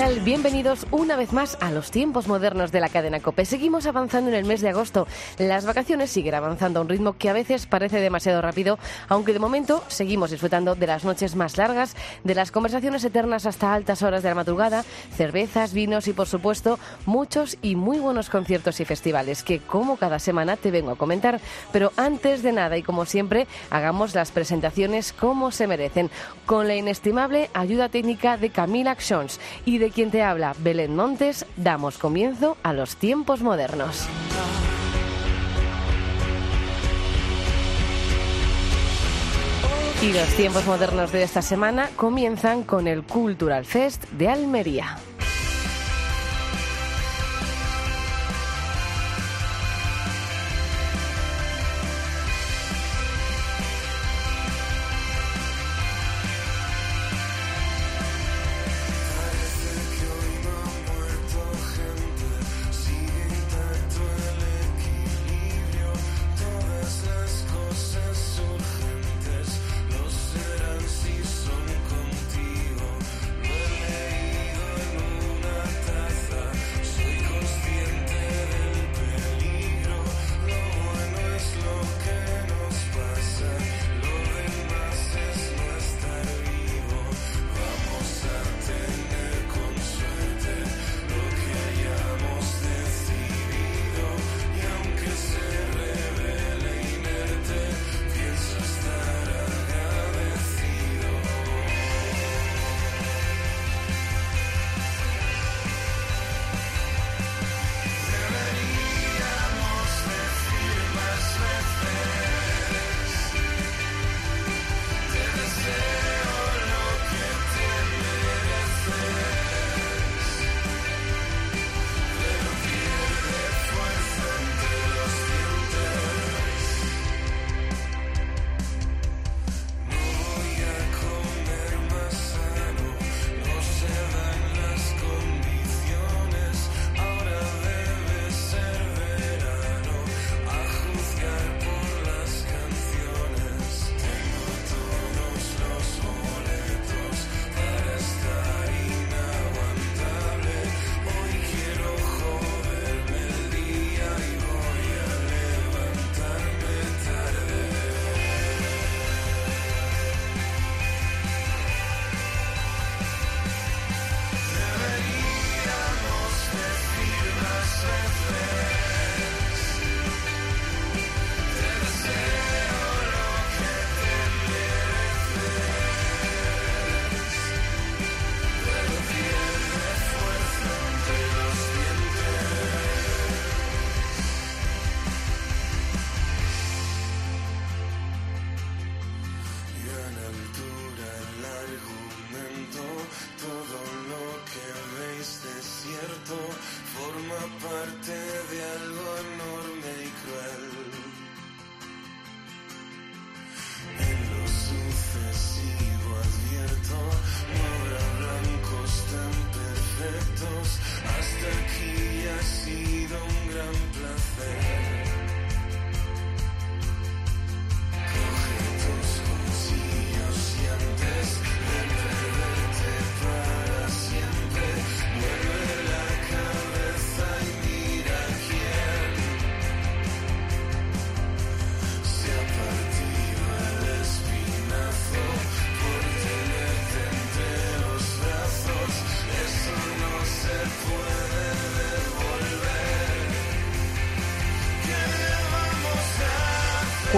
[0.00, 0.20] Tal?
[0.20, 3.44] Bienvenidos una vez más a los tiempos modernos de la cadena COPE.
[3.44, 5.06] Seguimos avanzando en el mes de agosto.
[5.36, 8.78] Las vacaciones siguen avanzando a un ritmo que a veces parece demasiado rápido,
[9.10, 13.74] aunque de momento seguimos disfrutando de las noches más largas, de las conversaciones eternas hasta
[13.74, 18.80] altas horas de la madrugada, cervezas, vinos y, por supuesto, muchos y muy buenos conciertos
[18.80, 21.42] y festivales que, como cada semana, te vengo a comentar.
[21.72, 26.10] Pero antes de nada y como siempre, hagamos las presentaciones como se merecen,
[26.46, 31.46] con la inestimable ayuda técnica de Camila Actions y de quien te habla Belén Montes,
[31.56, 34.06] damos comienzo a los tiempos modernos.
[40.02, 44.96] Y los tiempos modernos de esta semana comienzan con el Cultural Fest de Almería.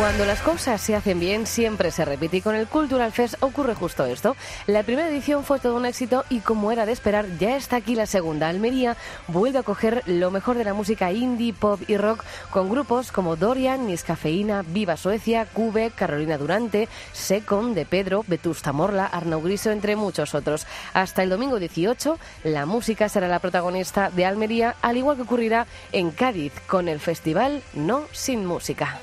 [0.03, 3.77] Cuando las cosas se hacen bien, siempre se repite y con el Cultural Fest ocurre
[3.77, 4.35] justo esto.
[4.67, 7.95] La primera edición fue todo un éxito y como era de esperar, ya está aquí
[7.95, 8.49] la segunda.
[8.49, 8.97] Almería
[9.29, 13.37] vuelve a coger lo mejor de la música indie, pop y rock con grupos como
[13.37, 19.95] Dorian, Niscafeína, Viva Suecia, Cube, Carolina Durante, Secon, De Pedro, Vetusta Morla, Arnau Griso, entre
[19.95, 20.67] muchos otros.
[20.95, 25.69] Hasta el domingo 18, la música será la protagonista de Almería, al igual que ocurrirá
[25.93, 28.99] en Cádiz con el festival No Sin Música.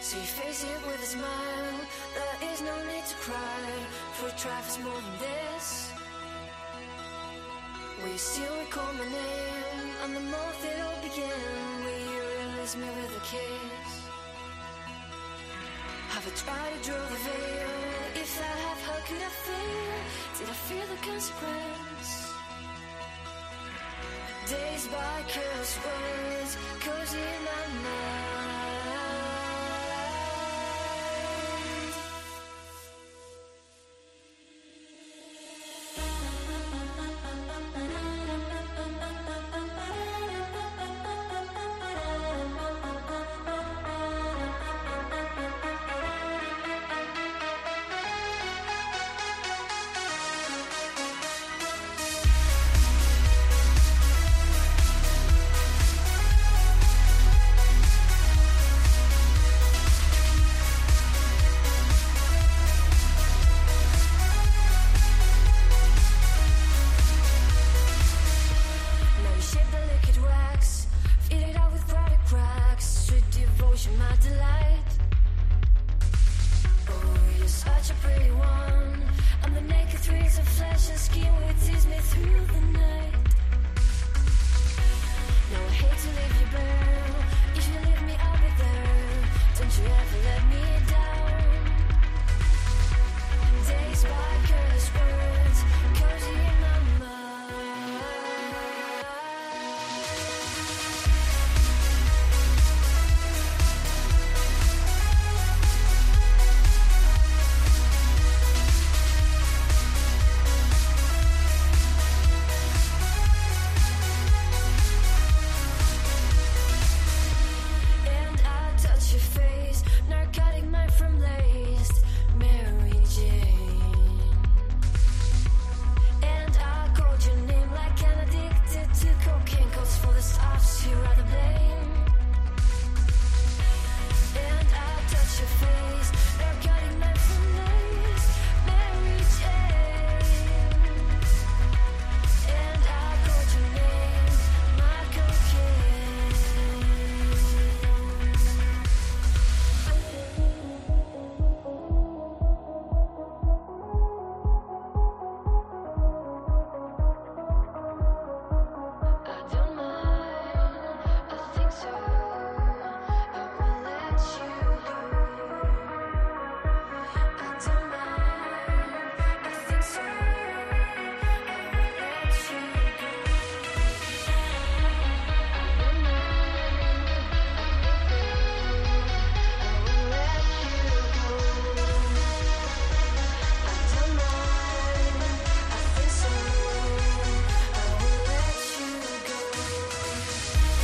[0.00, 1.80] So you face it with a smile.
[2.14, 3.62] There is no need to cry,
[4.14, 5.90] for try more than this.
[8.10, 11.84] You still recall my name and the month it all began?
[11.84, 13.90] Will you release me with a kiss?
[16.08, 17.68] Have I tried to draw the veil?
[18.16, 19.94] If I have, how could I fail?
[20.38, 22.10] Did I feel the consequence?
[24.48, 28.39] Days by curse words, cozy in my mind.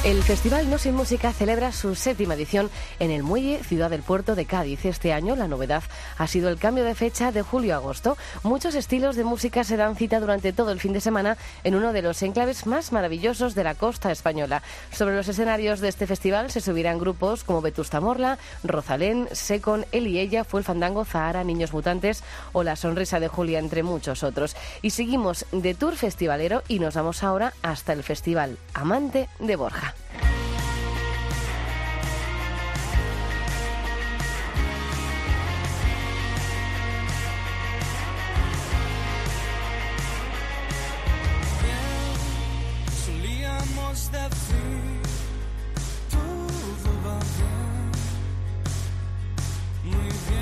[0.07, 2.71] El Festival No Sin Música celebra su séptima edición
[3.01, 4.85] en el Muelle Ciudad del Puerto de Cádiz.
[4.85, 5.83] Este año la novedad
[6.17, 8.17] ha sido el cambio de fecha de julio a agosto.
[8.45, 11.93] Muchos estilos de música se dan cita durante todo el fin de semana en uno
[11.93, 14.63] de los enclaves más maravillosos de la costa española.
[14.93, 20.07] Sobre los escenarios de este festival se subirán grupos como Vetusta Morla, Rosalén, Secon, Él
[20.07, 22.23] y Ella, Fue el Fandango, Zahara, Niños Mutantes
[22.53, 24.55] o La Sonrisa de Julia, entre muchos otros.
[24.83, 29.96] Y seguimos de tour festivalero y nos vamos ahora hasta el Festival Amante de Borja.
[43.07, 45.03] Solíamos decir
[46.11, 47.91] todo va bien,
[49.85, 50.36] muy bien,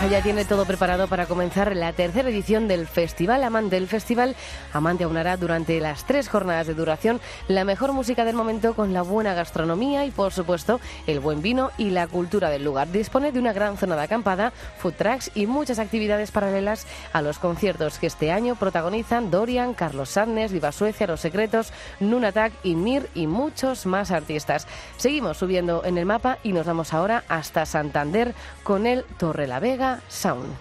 [0.00, 3.76] Zaragoza ya tiene todo preparado para comenzar la tercera edición del Festival Amante.
[3.76, 4.34] El Festival
[4.72, 9.02] Amante aunará durante las tres jornadas de duración la mejor música del momento con la
[9.02, 12.90] buena gastronomía y, por supuesto, el buen vino y la cultura del lugar.
[12.90, 17.38] Dispone de una gran zona de acampada, food trucks y muchas actividades paralelas a los
[17.38, 23.10] conciertos que este año protagonizan Dorian, Carlos Sadnes, Viva Suecia, Los Secretos, Nunatak, y Mir
[23.14, 24.66] y muchos más artistas.
[24.96, 29.60] Seguimos subiendo en el mapa y nos vamos ahora hasta Santander con el Torre la
[29.60, 30.56] Vega Sound.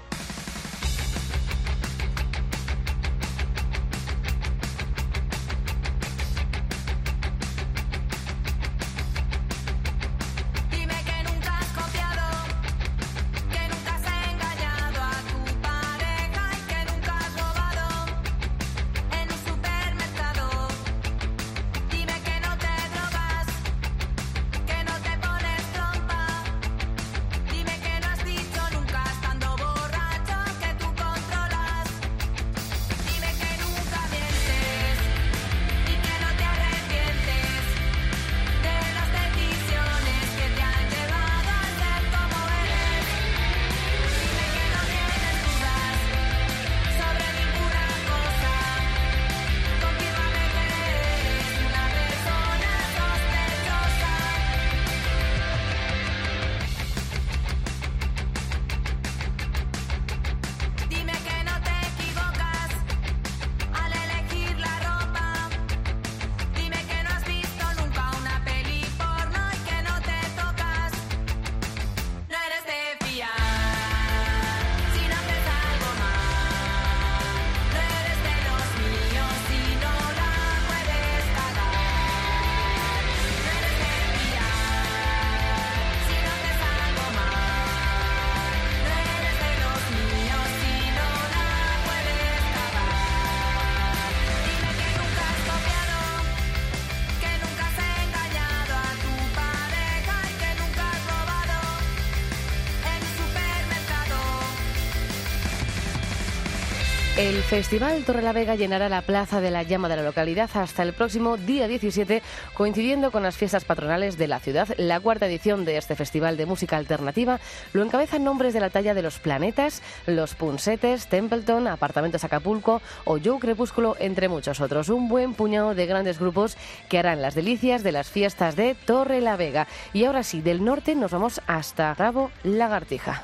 [107.19, 111.35] El Festival Torrelavega llenará la Plaza de la Llama de la localidad hasta el próximo
[111.35, 112.23] día 17,
[112.53, 114.69] coincidiendo con las fiestas patronales de la ciudad.
[114.77, 117.41] La cuarta edición de este Festival de Música Alternativa
[117.73, 123.17] lo encabezan nombres de la talla de Los Planetas, Los Punsetes, Templeton, Apartamentos Acapulco o
[123.21, 124.87] Joe Crepúsculo, entre muchos otros.
[124.87, 126.55] Un buen puñado de grandes grupos
[126.87, 129.67] que harán las delicias de las fiestas de Torrelavega.
[129.91, 133.23] Y ahora sí, del norte nos vamos hasta Rabo Lagartija.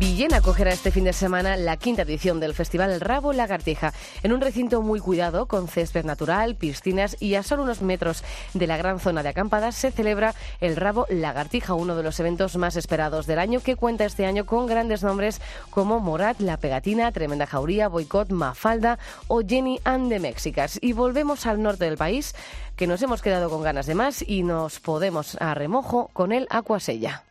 [0.00, 3.92] Villena acogerá este fin de semana la quinta edición del Festival Rabo Lagartija,
[4.22, 8.66] en un recinto muy cuidado, con césped natural, piscinas y a solo unos metros de
[8.66, 12.76] la gran zona de acampadas se celebra el Rabo Lagartija, uno de los eventos más
[12.76, 17.46] esperados del año, que cuenta este año con grandes nombres como Morat, La Pegatina, Tremenda
[17.46, 20.78] Jauría, Boicot, Mafalda o Jenny and the Mexicas.
[20.80, 22.34] Y volvemos al norte del país,
[22.74, 26.46] que nos hemos quedado con ganas de más y nos podemos a remojo con el
[26.48, 27.24] Acuasella.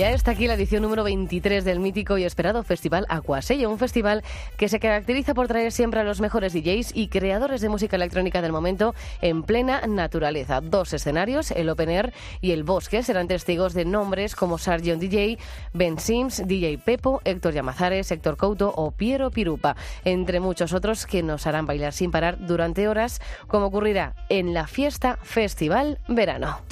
[0.00, 4.24] Ya está aquí la edición número 23 del mítico y esperado Festival Aquasella, un festival
[4.56, 8.40] que se caracteriza por traer siempre a los mejores DJs y creadores de música electrónica
[8.40, 10.62] del momento en plena naturaleza.
[10.62, 15.38] Dos escenarios, el Open Air y el Bosque, serán testigos de nombres como Sargent DJ,
[15.74, 21.22] Ben Sims, DJ Pepo, Héctor Llamazares, Héctor Couto o Piero Pirupa, entre muchos otros que
[21.22, 26.62] nos harán bailar sin parar durante horas, como ocurrirá en la fiesta Festival Verano.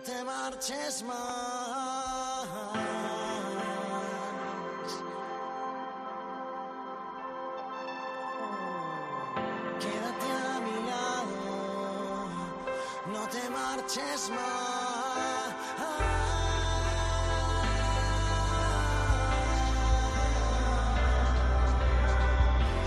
[0.00, 2.48] no te marches más.
[9.78, 11.36] Quédate a mi lado,
[13.12, 14.69] no te marches más.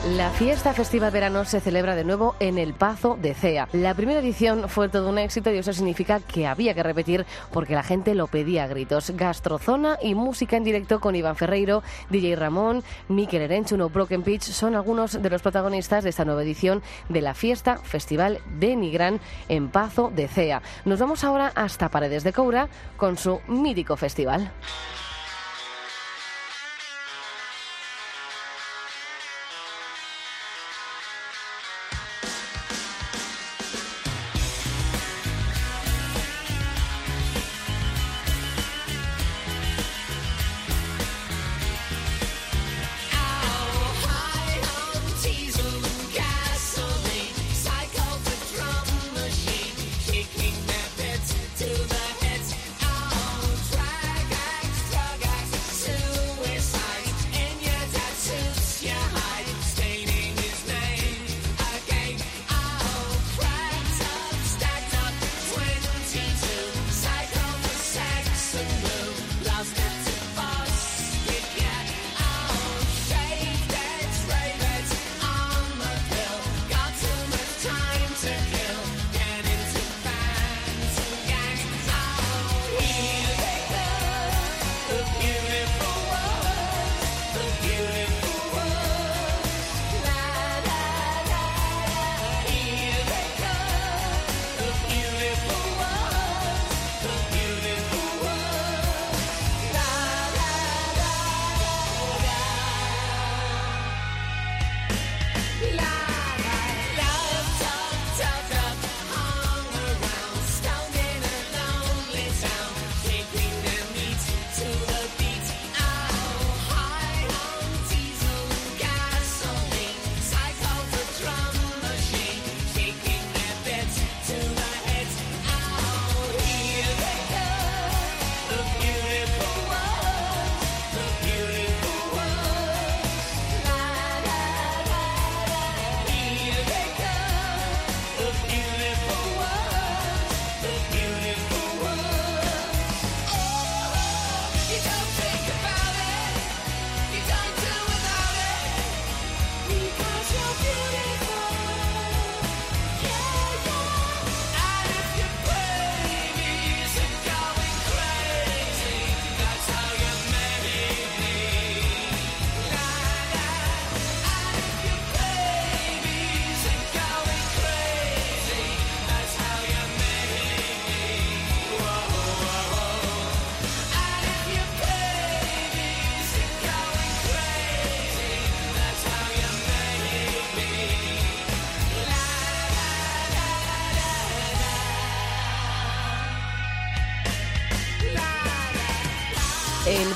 [0.10, 3.70] La fiesta festiva verano se celebra de nuevo en el Pazo de Cea.
[3.72, 7.74] La primera edición fue todo un éxito y eso significa que había que repetir porque
[7.74, 9.12] la gente lo pedía a gritos.
[9.12, 14.76] Gastrozona y música en directo con Iván Ferreiro, DJ Ramón, Mikel Erenchuno, Broken Pitch son
[14.76, 19.70] algunos de los protagonistas de esta nueva edición de la fiesta festival de Nigrán en
[19.70, 20.62] Pazo de Cea.
[20.84, 24.52] Nos vamos ahora hasta Paredes de Coura con su mítico festival.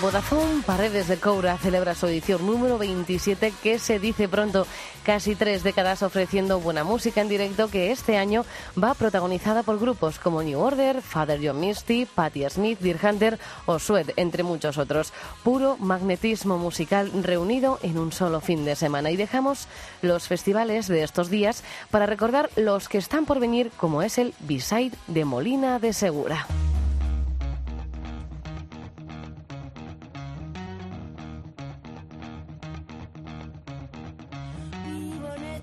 [0.08, 4.65] Vodafone Paredes de Coura celebra su edición número 27 que se dice pronto,
[5.04, 8.46] casi tres décadas ofreciendo buena música en directo que este año
[8.82, 13.80] va protagonizada por grupos como New Order, Father John Misty, Patti Smith, Deer Hunter o
[13.80, 15.12] Sued, entre muchos otros.
[15.43, 19.12] Puro magnetismo musical reunido en un solo fin de semana.
[19.12, 19.67] Y dejamos
[20.02, 24.34] los festivales de estos días para recordar los que están por venir como es el
[24.39, 26.48] B-Side de Molina de Segura.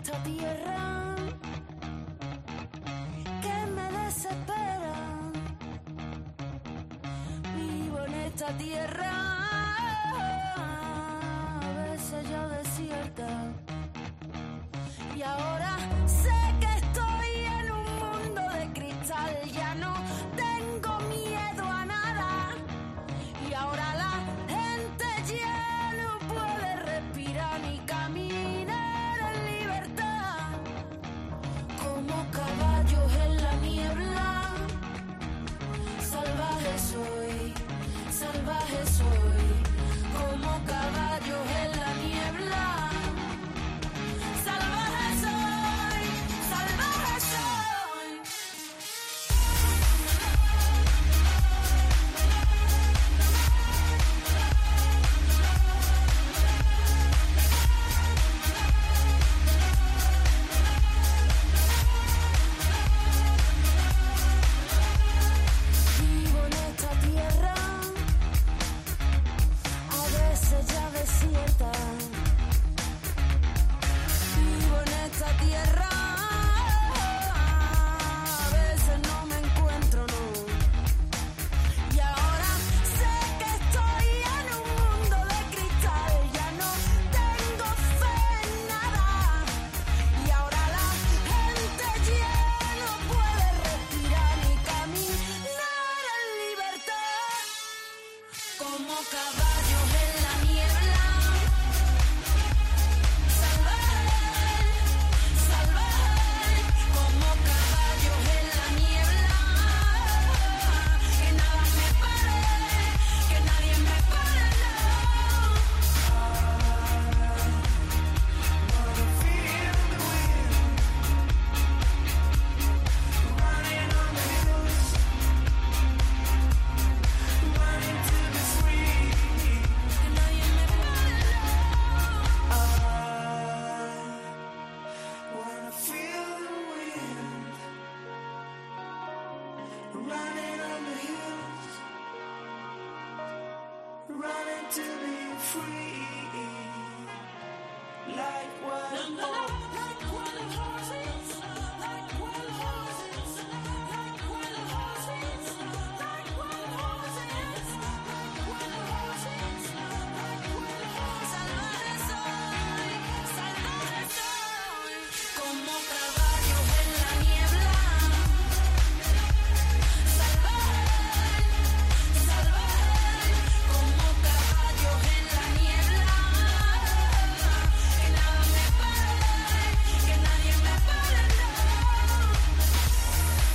[0.05, 1.17] Esta tierra
[3.41, 4.95] que me desespera.
[7.57, 9.24] Vivo en esta tierra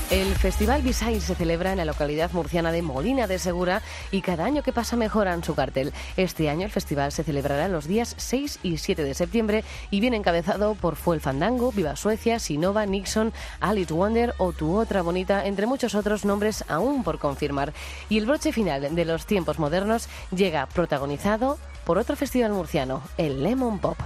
[0.10, 4.44] El Festival Bisay se celebra en la localidad murciana de Molina de Segura y cada
[4.44, 5.94] año que pasa mejoran su cartel.
[6.18, 10.18] Este año el festival se celebrará los días 6 y 7 de septiembre y viene
[10.18, 15.68] encabezado por Fuel Fandango, Viva Suecia, Sinova, Nixon, Alice Wonder o Tu Otra Bonita, entre
[15.68, 17.72] muchos otros nombres aún por confirmar.
[18.10, 23.44] Y el broche final de los tiempos modernos llega protagonizado por otro festival murciano, el
[23.44, 24.00] Lemon Pop.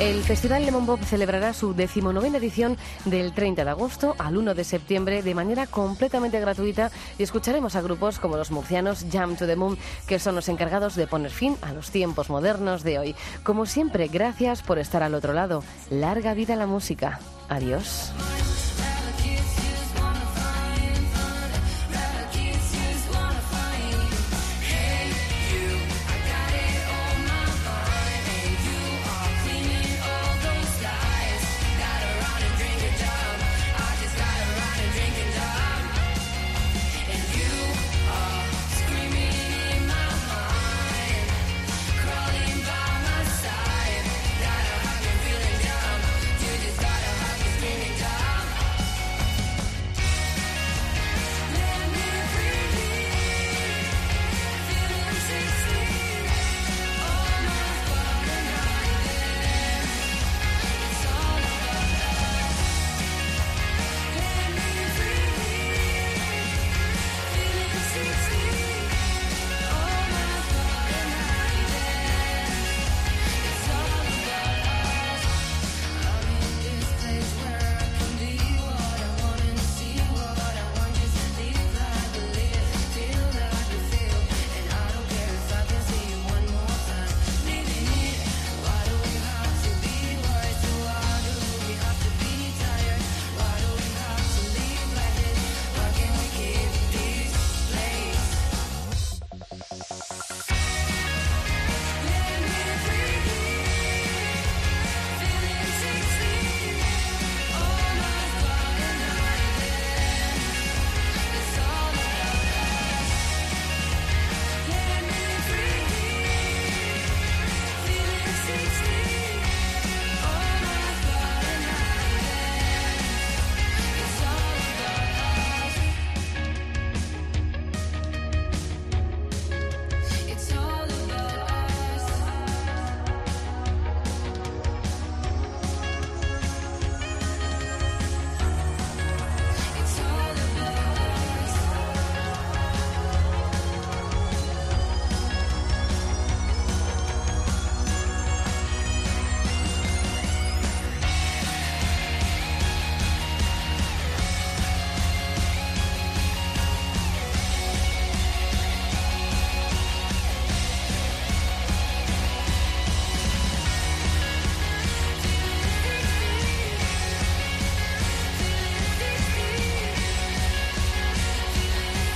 [0.00, 4.62] El Festival Lemon Bob celebrará su decimonovena edición del 30 de agosto al 1 de
[4.62, 9.56] septiembre de manera completamente gratuita y escucharemos a grupos como los murcianos Jam to the
[9.56, 13.16] Moon, que son los encargados de poner fin a los tiempos modernos de hoy.
[13.42, 15.64] Como siempre, gracias por estar al otro lado.
[15.90, 17.18] Larga vida la música.
[17.48, 18.12] Adiós.